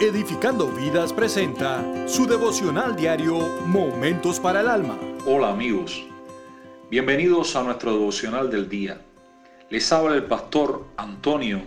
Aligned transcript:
Edificando 0.00 0.66
Vidas 0.66 1.12
presenta 1.12 2.08
su 2.08 2.26
devocional 2.26 2.96
diario 2.96 3.38
Momentos 3.66 4.40
para 4.40 4.62
el 4.62 4.68
Alma. 4.68 4.98
Hola 5.26 5.50
amigos, 5.50 6.06
bienvenidos 6.90 7.54
a 7.54 7.62
nuestro 7.62 7.92
devocional 7.92 8.50
del 8.50 8.66
día. 8.66 9.02
Les 9.68 9.92
habla 9.92 10.14
el 10.14 10.24
pastor 10.24 10.86
Antonio 10.96 11.60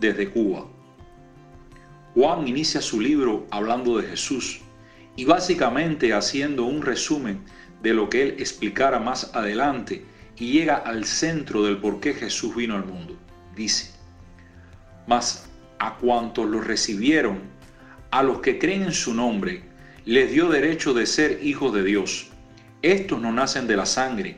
desde 0.00 0.30
Cuba. 0.30 0.64
Juan 2.14 2.48
inicia 2.48 2.80
su 2.80 3.02
libro 3.02 3.46
hablando 3.50 3.98
de 3.98 4.08
Jesús 4.08 4.62
y 5.14 5.26
básicamente 5.26 6.14
haciendo 6.14 6.64
un 6.64 6.80
resumen 6.80 7.44
de 7.82 7.92
lo 7.92 8.08
que 8.08 8.22
él 8.22 8.36
explicara 8.38 8.98
más 8.98 9.30
adelante 9.34 10.06
y 10.38 10.52
llega 10.52 10.76
al 10.76 11.04
centro 11.04 11.62
del 11.62 11.76
por 11.76 12.00
qué 12.00 12.14
Jesús 12.14 12.56
vino 12.56 12.76
al 12.76 12.86
mundo. 12.86 13.14
Dice, 13.54 13.92
mas 15.06 15.50
a 15.78 15.98
cuantos 15.98 16.48
lo 16.48 16.62
recibieron, 16.62 17.40
a 18.14 18.22
los 18.22 18.38
que 18.38 18.60
creen 18.60 18.84
en 18.84 18.92
su 18.92 19.12
nombre, 19.12 19.62
les 20.04 20.30
dio 20.30 20.48
derecho 20.48 20.94
de 20.94 21.04
ser 21.04 21.40
hijos 21.42 21.74
de 21.74 21.82
Dios. 21.82 22.28
Estos 22.80 23.20
no 23.20 23.32
nacen 23.32 23.66
de 23.66 23.76
la 23.76 23.86
sangre, 23.86 24.36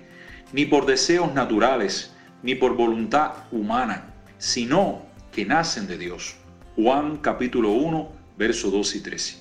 ni 0.55 0.65
por 0.65 0.87
deseos 0.87 1.35
naturales, 1.35 2.15
ni 2.43 2.55
por 2.55 2.75
voluntad 2.75 3.33
humana, 3.53 4.15
sino 4.39 5.03
que 5.31 5.45
nacen 5.45 5.87
de 5.87 5.99
Dios. 5.99 6.37
Juan 6.77 7.19
capítulo 7.19 7.73
1, 7.73 8.13
versos 8.39 8.73
2 8.73 8.97
y 8.97 9.01
13. 9.03 9.37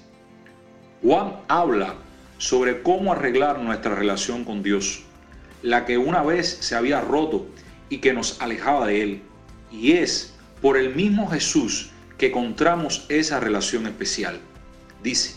Juan 1.01 1.37
habla 1.47 1.95
sobre 2.37 2.81
cómo 2.81 3.13
arreglar 3.13 3.59
nuestra 3.59 3.95
relación 3.95 4.43
con 4.43 4.61
Dios, 4.61 5.03
la 5.61 5.85
que 5.85 5.97
una 5.97 6.23
vez 6.23 6.57
se 6.59 6.75
había 6.75 6.99
roto 6.99 7.47
y 7.87 7.99
que 7.99 8.11
nos 8.11 8.41
alejaba 8.41 8.87
de 8.87 9.01
Él. 9.01 9.21
Y 9.71 9.93
es 9.93 10.35
por 10.61 10.75
el 10.75 10.93
mismo 10.93 11.29
Jesús 11.29 11.91
que 12.17 12.27
encontramos 12.27 13.05
esa 13.09 13.39
relación 13.39 13.87
especial. 13.87 14.39
Dice, 15.03 15.35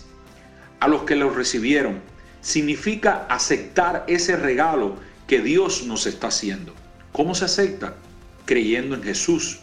a 0.81 0.89
los 0.89 1.03
que 1.03 1.17
lo 1.17 1.31
recibieron, 1.31 2.01
significa 2.41 3.27
aceptar 3.29 4.05
ese 4.07 4.37
regalo 4.37 4.97
que 5.27 5.41
Dios 5.41 5.85
nos 5.85 6.07
está 6.07 6.29
haciendo. 6.29 6.73
¿Cómo 7.13 7.35
se 7.35 7.45
acepta? 7.45 7.97
Creyendo 8.45 8.95
en 8.95 9.03
Jesús. 9.03 9.61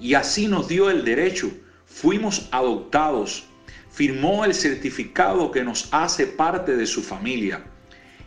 Y 0.00 0.14
así 0.14 0.48
nos 0.48 0.68
dio 0.68 0.90
el 0.90 1.04
derecho. 1.04 1.50
Fuimos 1.86 2.48
adoptados. 2.50 3.44
Firmó 3.90 4.44
el 4.44 4.54
certificado 4.54 5.52
que 5.52 5.62
nos 5.62 5.88
hace 5.92 6.26
parte 6.26 6.76
de 6.76 6.86
su 6.86 7.02
familia. 7.02 7.64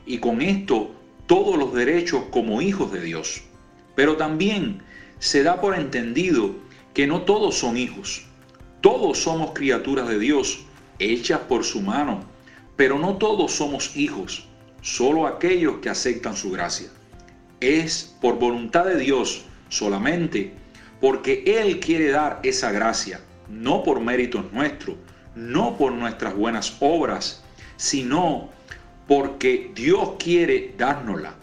Y 0.05 0.19
con 0.19 0.41
esto 0.41 0.95
todos 1.25 1.57
los 1.57 1.73
derechos 1.73 2.23
como 2.31 2.61
hijos 2.61 2.91
de 2.93 3.01
Dios. 3.01 3.41
Pero 3.95 4.15
también 4.15 4.81
se 5.19 5.43
da 5.43 5.59
por 5.59 5.75
entendido 5.75 6.55
que 6.93 7.07
no 7.07 7.23
todos 7.23 7.57
son 7.57 7.77
hijos. 7.77 8.26
Todos 8.81 9.17
somos 9.17 9.51
criaturas 9.53 10.07
de 10.07 10.19
Dios, 10.19 10.65
hechas 10.99 11.39
por 11.39 11.63
su 11.63 11.81
mano, 11.81 12.21
pero 12.75 12.99
no 12.99 13.17
todos 13.17 13.51
somos 13.51 13.97
hijos, 13.97 14.47
solo 14.81 15.25
aquellos 15.25 15.79
que 15.79 15.89
aceptan 15.89 16.35
su 16.35 16.51
gracia. 16.51 16.89
Es 17.59 18.15
por 18.21 18.37
voluntad 18.37 18.85
de 18.85 18.97
Dios 18.97 19.45
solamente, 19.69 20.53
porque 21.01 21.43
Él 21.47 21.79
quiere 21.79 22.09
dar 22.09 22.39
esa 22.43 22.71
gracia, 22.71 23.19
no 23.49 23.81
por 23.81 23.99
méritos 23.99 24.51
nuestros, 24.53 24.95
no 25.35 25.75
por 25.75 25.91
nuestras 25.91 26.35
buenas 26.35 26.77
obras, 26.79 27.43
sino 27.77 28.49
porque 29.07 29.71
Dios 29.73 30.13
quiere 30.19 30.75
dárnosla. 30.77 31.33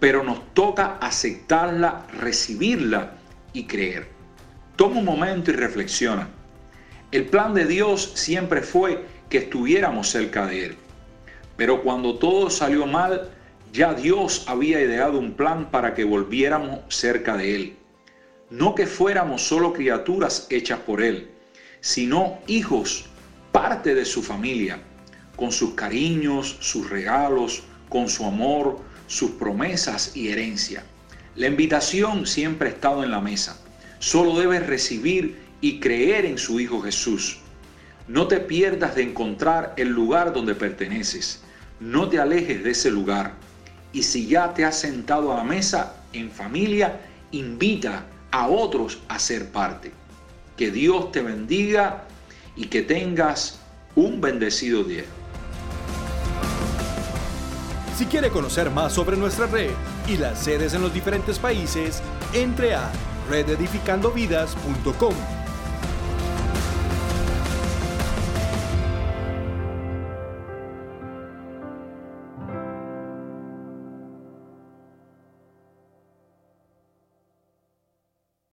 Pero 0.00 0.24
nos 0.24 0.52
toca 0.52 0.96
aceptarla, 1.00 2.06
recibirla 2.18 3.12
y 3.52 3.64
creer. 3.64 4.08
Toma 4.74 4.98
un 4.98 5.04
momento 5.04 5.50
y 5.50 5.54
reflexiona. 5.54 6.28
El 7.12 7.26
plan 7.26 7.54
de 7.54 7.66
Dios 7.66 8.12
siempre 8.14 8.62
fue 8.62 9.04
que 9.28 9.38
estuviéramos 9.38 10.08
cerca 10.08 10.46
de 10.46 10.66
Él. 10.66 10.76
Pero 11.56 11.82
cuando 11.82 12.18
todo 12.18 12.50
salió 12.50 12.86
mal, 12.86 13.30
ya 13.72 13.94
Dios 13.94 14.44
había 14.46 14.80
ideado 14.80 15.18
un 15.18 15.32
plan 15.32 15.72
para 15.72 15.94
que 15.94 16.04
volviéramos 16.04 16.80
cerca 16.88 17.36
de 17.36 17.56
Él. 17.56 17.76
No 18.48 18.76
que 18.76 18.86
fuéramos 18.86 19.42
solo 19.42 19.72
criaturas 19.72 20.46
hechas 20.50 20.78
por 20.80 21.02
Él, 21.02 21.30
sino 21.80 22.38
hijos, 22.46 23.06
parte 23.50 23.94
de 23.96 24.04
su 24.04 24.22
familia, 24.22 24.78
con 25.34 25.50
sus 25.50 25.74
cariños, 25.74 26.58
sus 26.60 26.90
regalos, 26.90 27.64
con 27.88 28.08
su 28.08 28.24
amor, 28.24 28.78
sus 29.08 29.32
promesas 29.32 30.16
y 30.16 30.28
herencia. 30.28 30.84
La 31.34 31.48
invitación 31.48 32.24
siempre 32.26 32.68
ha 32.68 32.72
estado 32.72 33.02
en 33.02 33.10
la 33.10 33.20
mesa. 33.20 33.60
Solo 33.98 34.38
debes 34.38 34.66
recibir 34.66 35.49
y 35.60 35.80
creer 35.80 36.24
en 36.24 36.38
su 36.38 36.60
Hijo 36.60 36.80
Jesús. 36.80 37.38
No 38.08 38.26
te 38.26 38.40
pierdas 38.40 38.96
de 38.96 39.02
encontrar 39.02 39.74
el 39.76 39.88
lugar 39.88 40.32
donde 40.32 40.54
perteneces. 40.54 41.42
No 41.78 42.08
te 42.08 42.18
alejes 42.18 42.64
de 42.64 42.70
ese 42.70 42.90
lugar. 42.90 43.34
Y 43.92 44.02
si 44.02 44.26
ya 44.26 44.54
te 44.54 44.64
has 44.64 44.78
sentado 44.78 45.32
a 45.32 45.36
la 45.36 45.44
mesa 45.44 45.96
en 46.12 46.30
familia, 46.30 47.00
invita 47.32 48.06
a 48.30 48.48
otros 48.48 49.00
a 49.08 49.18
ser 49.18 49.50
parte. 49.50 49.92
Que 50.56 50.70
Dios 50.70 51.12
te 51.12 51.22
bendiga 51.22 52.04
y 52.56 52.66
que 52.66 52.82
tengas 52.82 53.60
un 53.94 54.20
bendecido 54.20 54.84
día. 54.84 55.04
Si 57.96 58.06
quiere 58.06 58.30
conocer 58.30 58.70
más 58.70 58.94
sobre 58.94 59.16
nuestra 59.16 59.46
red 59.46 59.70
y 60.08 60.16
las 60.16 60.42
sedes 60.42 60.74
en 60.74 60.82
los 60.82 60.92
diferentes 60.92 61.38
países, 61.38 62.02
entre 62.32 62.74
a 62.74 62.90
rededificandovidas.com 63.28 65.39